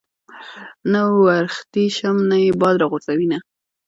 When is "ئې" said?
2.43-2.51